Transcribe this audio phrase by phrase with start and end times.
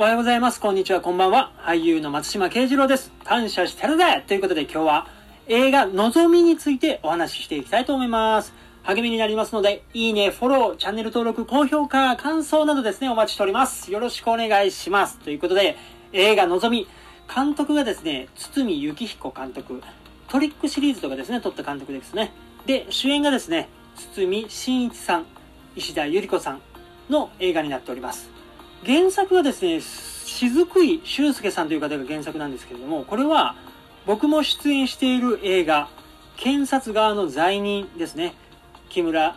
[0.00, 0.58] おはようございます。
[0.60, 1.02] こんにちは。
[1.02, 1.52] こんばんは。
[1.58, 3.12] 俳優の松島慶次郎です。
[3.22, 5.06] 感謝してるぜということで今日は
[5.46, 8.54] 映画のぞみについてお話ししていきたいと思います。
[8.82, 13.92] 励みになりますので、いいね、フォロー、チャンネル登録、高評価、感想などですね、お待ちしております。
[13.92, 15.18] よろしくお願いします。
[15.18, 15.76] ということで、
[16.14, 16.88] 映画のぞみ、
[17.28, 19.82] 監督がですね、堤幸彦監督、
[20.28, 22.32] トリックシリーズとかですね、撮った監督ですね。
[22.64, 23.68] で、主演がですね、
[24.14, 25.26] 堤真一さん、
[25.76, 26.62] 石田ゆり子さん
[27.10, 28.39] の映画になっております。
[28.84, 33.54] 原作はですね、雫井修介さんという方が原作なんですけれども、これは
[34.06, 35.88] 僕も出演している映画、
[36.36, 38.34] 検察側の罪人ですね。
[38.88, 39.36] 木村、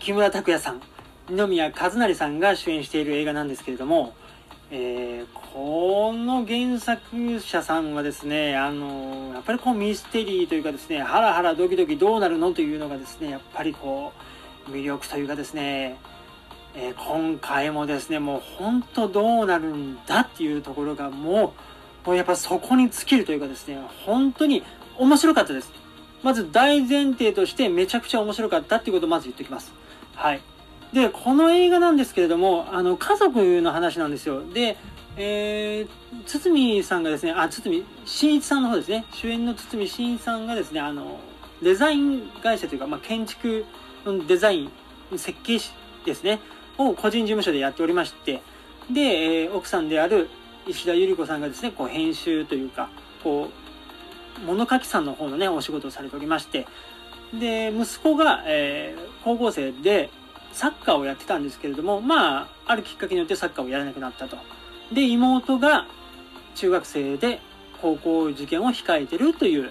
[0.00, 0.80] 木村拓哉さん、
[1.28, 4.14] 二宮和也さんが主演している映画なんですけれども、
[4.70, 14.12] えー、この原作者さんはですね、あの、やっぱりこうミステリーというかですね、ハラハラドキドキどうなるのというのがですね、やっぱりこ
[14.66, 15.98] う、魅力というかですね、
[16.78, 21.54] えー今回もですね、もう本当どうなるんだっていうところがも
[22.04, 24.62] う、もうやっぱそこに尽きるというかですね、本当に
[24.98, 25.72] 面白かったです。
[26.22, 29.72] まず大前提としてめちゃくちゃ面白かったっていうことをまず言っておきます。
[30.14, 30.42] はい。
[30.92, 34.42] で、この映画なんですけれども、あの、家族の話なんですよ。
[34.52, 34.76] で、
[35.16, 41.20] えー、堤さんがですね、あ、堤真一さんの方ですね、主演の堤真一さんがですね、あの、
[41.62, 43.64] デザイン会社というか、まあ、建築
[44.04, 44.72] のデザイン、
[45.16, 45.70] 設計士
[46.04, 46.38] ですね、
[46.78, 48.42] を個人事務所でやっておりまして、
[48.90, 50.28] で、えー奥さんである
[50.66, 52.88] 石田ゆり子さんがですね、こう編集というか、
[53.22, 53.50] こ
[54.42, 56.66] う、物書きさんの方のね、お仕事をされておりまして、
[57.38, 60.10] で、息子が、えー高校生で
[60.52, 64.36] サッカーをやってたんですけれども、まあ、あるきっかけによってサッカーをやらなくなったと。
[64.92, 65.86] で、妹が
[66.54, 67.40] 中学生で
[67.82, 69.70] 高校受験を控えてるという、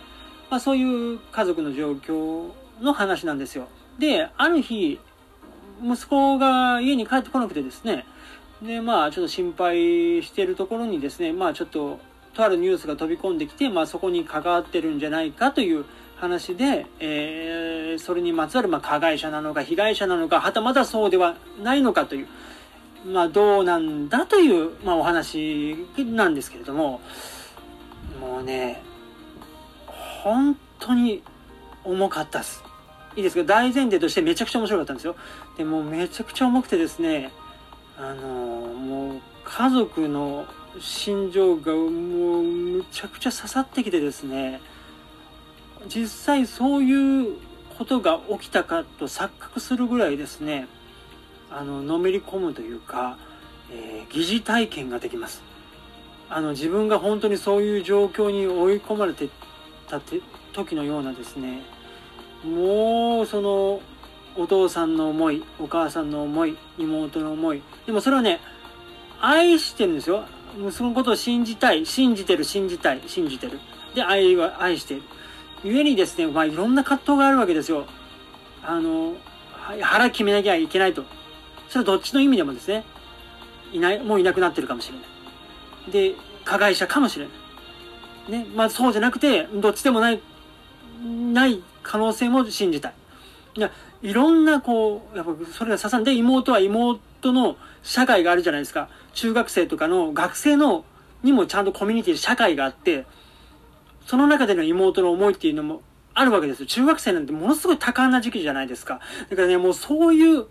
[0.49, 2.49] まあそういう家族の状況
[2.81, 3.67] の話なんですよ。
[3.97, 4.99] で、ある日、
[5.83, 8.05] 息子が家に帰ってこなくてですね、
[8.61, 11.99] で、まあちょっと心配しているところにですね、まあちょっと、
[12.33, 15.85] とあるニュースが飛び込んできて、まあそこに関わってるんじゃないかという
[16.17, 22.27] 話で、えー、それにまつわる、まあ加害者なのか被害者なのか、はたまたそうではないのかという、
[23.05, 27.01] まあどうなんだという、まあお話なんですけれども、
[28.19, 28.81] もうね、
[30.23, 31.21] 本当に
[31.83, 32.64] 重かったです。
[33.15, 35.15] いいですか大前提としてめちゃくちゃ面白かったんですよ。
[35.57, 37.31] でもうめちゃくちゃ重くてですね、
[37.97, 40.45] あのもう家族の
[40.79, 44.59] 心情がもうむちゃくちゃ刺さってきてですね、
[45.87, 47.37] 実際そういう
[47.77, 50.67] ことが起きたかと錯覚するぐらいですね、
[51.49, 53.17] あの、のめり込むというか、
[53.71, 55.41] えー疑似体験ができます。
[56.29, 59.29] あの、自分が本当にそういう状況に追い込まれて
[59.87, 60.21] たて
[60.53, 61.63] 時のようなですね、
[62.43, 63.81] もうその
[64.35, 67.61] お父さんの思いお母さんの思い妹の思い。
[67.85, 68.39] でもそれはね
[69.21, 70.25] 愛してるんですよ。
[70.71, 71.85] そのことを信じたい。
[71.85, 73.01] 信じてる信じたい。
[73.07, 73.59] 信じてる。
[73.93, 75.03] で愛は愛している。
[75.63, 77.85] 故にですねまあいろんな葛藤があるわけですよ。
[78.63, 79.15] あの
[79.81, 81.03] 腹決めなきゃいけないと。
[81.69, 82.83] それはどっちの意味でもですね。
[83.71, 85.01] いないもういなくなってるかもしれな
[85.89, 85.91] い。
[85.91, 88.31] で加害者かもしれない。
[88.31, 90.21] ねまあそうじゃなくてどっちでもない
[91.03, 92.93] ない可能性も信じたい。
[93.55, 98.89] いや、いろんなこう、やっぱそれが刺さんで、妹は妹の社会があるじゃないですか。
[99.13, 100.83] 中学生とかの学生の
[101.23, 103.05] にもちゃんとコミュニティ、社会があって、
[104.05, 105.81] その中での妹の思いっていうのも
[106.13, 106.65] あるわけですよ。
[106.65, 108.99] 中学生なんてものすごい多感な時期じゃないですか。
[109.29, 110.45] だからね、もうそういう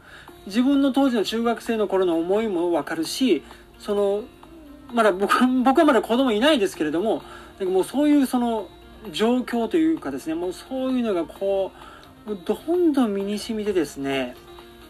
[0.46, 3.42] 自分の当時の中学生の頃の思いもわかるし、
[3.78, 4.24] その、
[4.92, 5.34] まだ僕
[5.64, 7.22] 僕はまだ子供いないですけれども、
[7.58, 8.68] なんかもうそういうその
[9.12, 11.72] 状況というかですね、もうそういうのがこ
[12.26, 14.36] う、どんどん身に染みてですね、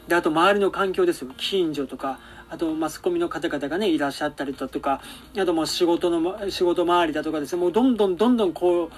[0.09, 1.31] で、あと周りの環境ですよ。
[1.37, 2.19] 近所とか、
[2.51, 5.01] あとマスコミの方々がね、いらっしゃったりだとか、
[5.37, 8.91] あともう仕事の、仕事周りだとかですね、もうどんどんどんどんこ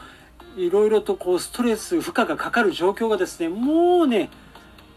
[0.57, 4.31] う、いろいろとこうストレス、負荷がかかる状況がですね、もうね、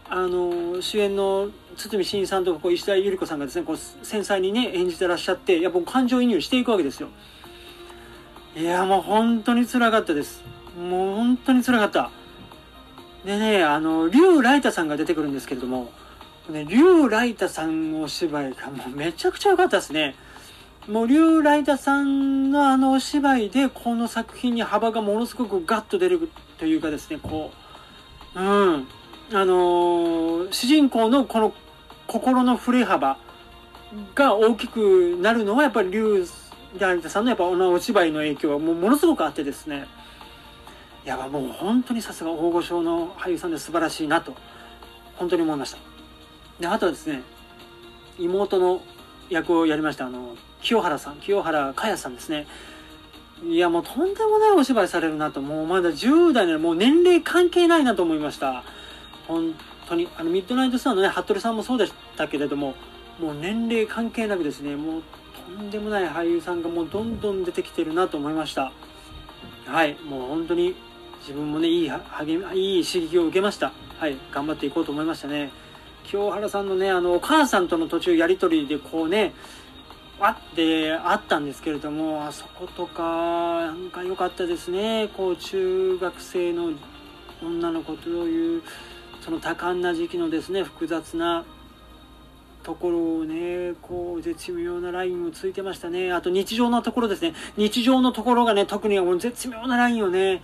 [0.08, 7.08] あの、主演の堤真一さんとこう石田ゆり子さんがですね、こう繊細にね、演じてらっしゃって、やっぱ感情移入していくわけですよ。
[8.56, 10.42] いや、もう本当に辛かったです。
[10.76, 12.10] もう本当に辛かった。
[13.24, 15.92] でね、あの、竜ライタさんが出てくるんですけれども、
[16.48, 20.16] ね、竜ライタさんのお芝居がもうめちゃくちゃ良かったですね。
[20.88, 27.52] もう竜ライタさんのあのお芝居でこの作品に幅がものすごくガッと出るというかですね、こ
[28.34, 28.88] う、うん。
[29.32, 31.52] あのー主人公のこの
[32.08, 33.18] 心の振れ幅
[34.16, 36.26] が大きくなるのはやっぱり竜
[36.78, 39.86] ライタさんのやっぱお芝居の影響はもうものすごくあってですね、
[41.04, 44.34] いやもう本当にさすが大御所の俳優さんで素晴らしいなと
[45.16, 45.78] 本当に思いました
[46.60, 47.22] であとはですね
[48.18, 48.82] 妹の
[49.30, 52.46] 役をやりましたあの清原さん、清原かやさんですね。
[53.42, 58.62] いや、もうとんでもないお芝居されるなと、もうまだ10代ならもう年齢関係ないなと思いました。
[59.26, 59.54] 本
[59.88, 62.74] 当に、あの、ミッドナイトスターのね、服部さんもそうでしたけれども、
[63.18, 68.72] もう年齢関係なくですね、もうとんでもない俳優さんがもうどんどん出てきてるなと思いました。
[69.66, 70.74] はい、もう本当に
[71.20, 73.72] 自分もね、いい励み、いい刺激を受けました。
[73.98, 75.50] はい、頑張っていこうと思いましたね。
[76.04, 79.34] 清原さんのね、あの、お母さんとの途中やりとりでこうね、
[80.18, 83.02] あってあったんですけれども、あそことか、
[83.66, 85.08] なんか良かったですね。
[85.16, 86.72] こう、中学生の
[87.42, 88.62] 女の子という、
[89.20, 91.44] その多感な時期のですね、複雑な
[92.62, 96.12] ところをね、こう、絶妙なラインをついてましたね。
[96.12, 97.34] あと日常のところですね。
[97.56, 100.42] 日常のところがね、特にもう絶妙なラインをね、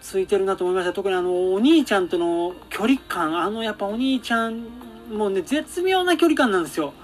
[0.00, 0.92] ついてるなと思いました。
[0.92, 4.64] 特にあの、お兄ちゃんとの距離感、あの、やっぱお兄ちゃん、
[5.12, 6.94] もうね、絶妙な距離感なんですよ。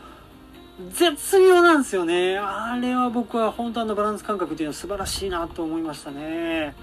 [0.91, 2.39] 絶妙なんですよね。
[2.39, 6.75] あれは僕は本当あのバランス感覚っていうのは素晴らしいなと思いましたね。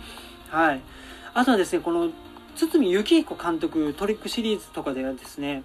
[0.49, 0.81] はい。
[1.33, 2.09] あとはですね、この、
[2.55, 5.63] 堤幸彦監督トリックシリーズとかではですね、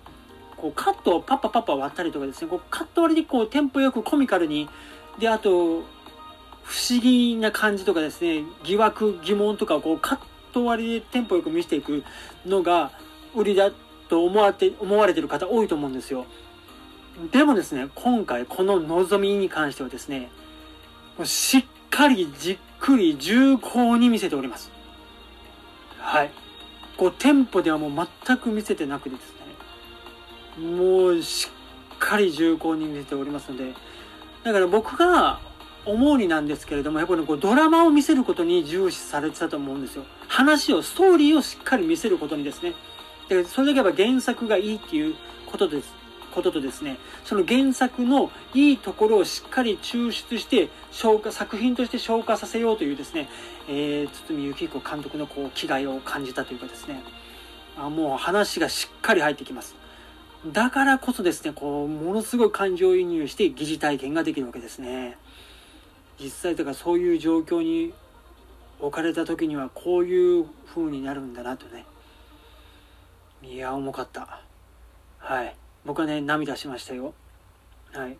[0.61, 4.69] こうカットをパッパパッパ割ったりとかですね、こうカット割りでこうテンポよくコミカルに、
[5.19, 5.83] で、あと、
[6.63, 10.19] 不思議な感じとかですね、疑惑、疑問とかをこうカッ
[10.53, 12.05] ト割りでテンポよく見せていく
[12.45, 12.91] のが
[13.35, 13.71] 売りだ
[14.09, 16.27] と思われて、思われてる方多いと思うんですよ。
[17.33, 20.31] でもですね、今回この望みに関してはですね、
[21.25, 24.71] しっかりじっくり重厚に見せております。
[25.99, 26.31] はい。
[26.97, 29.48] こう、テンポではもう全く見せてなくてですね、
[30.59, 31.49] もうし
[31.95, 33.75] っかり重厚に見せておりますので、
[34.45, 35.41] だから僕が
[35.85, 40.05] 思うになんですけれども、やっぱりこうドラマを見せることに重視されてたと思うんですよ。
[40.27, 42.75] 話を、ストーリーをしっかり見せることにですね。
[43.29, 45.15] で、それだけやっぱ原作がいいっていう
[45.47, 45.95] ことです。
[46.31, 53.29] こととですね、その原作のいいところをしっかり抽出して、消化、作品として消化させようというですね、
[53.69, 57.03] えー、堤幸彦監督のこう、気概を感じたというかですね、
[57.77, 59.78] あもう話がしっかり入ってきます。
[60.46, 65.19] だからこそですね、こう、ものすごい感情移入して疑似体験ができるわけですね。
[66.20, 67.93] 実際だからそういう状況に
[68.81, 71.87] 置かれた時にはこういう風になるんだなとね。
[73.43, 74.40] いや、重かった。
[75.19, 75.56] はい。
[75.85, 77.14] 僕はね、涙しましたよ。
[77.93, 78.17] はい。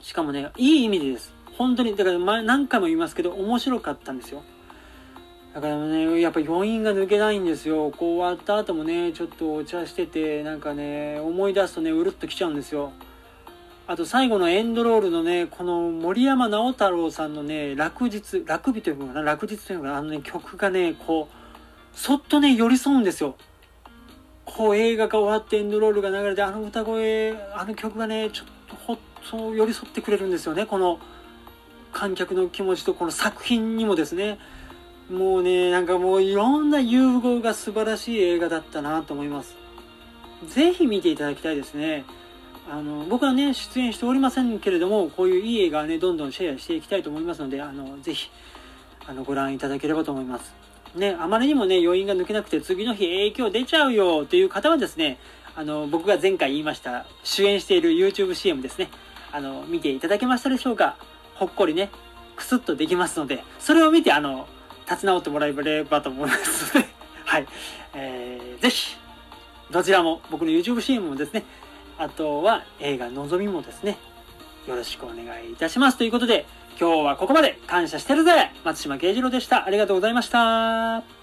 [0.00, 1.32] しかもね、いい意味でです。
[1.56, 4.42] 本当に、だから前何回も言いますけど、面白かったんですよ。
[5.54, 7.90] だからね、やっぱ余韻が抜けないんですよ。
[7.90, 12.92] こう終わった後もね、ちょっとお茶してて、なんかね、思い出すとね、うるっときちゃうんですよ。
[13.88, 23.34] あと最後のエンドロールのね、この森山直太朗さんのね、落日、落日というのかな、落日というのかな、あのね、曲がね、こう、そっとね、寄り添うんですよ。
[24.44, 28.98] こう映画が終わってエンドロールが流れてあの歌声あの曲がねちょっとほっ
[29.30, 30.98] と寄り添ってくれるんですよねこの
[31.92, 34.38] 観客の気持ちとこの作品にもですね
[35.10, 39.56] もうねなんかもういろんな融合が素晴らしい映画だったなと思います。
[40.46, 42.04] ぜひ見ていただきたいですね。
[42.70, 48.30] あの僕はね出演しておりませんけれどもこういういい映画はねどんどんシェアしていきたいと思いますのであのぜひ
[49.06, 50.54] あのご覧いただければと思います。
[50.94, 55.18] ね、あまりにもね、余韻が抜けなくて次の日影響出ちゃうよという方はですね、
[55.54, 58.90] あの、僕が前回言いました、主演している YouTubeCM ですね、
[59.30, 60.96] あの、見ていただけましたでしょうか。
[61.34, 61.90] ほっこりね、
[62.34, 64.48] クスッとできますので、それを見て、あの、
[64.90, 66.88] 立ち直ってもらえればと思いますので、
[67.24, 67.46] はい。
[67.94, 68.96] えー、ぜひ、
[69.70, 71.44] どちらも、僕の YouTube シーンもですね、
[71.96, 73.98] あとは映画のぞみもですね、
[74.66, 75.98] よろしくお願いいたします。
[75.98, 76.44] ということで、
[76.80, 79.64] 今日はここまで感謝してるぜ松島慶次郎でした。
[79.64, 81.19] ありがとうございました。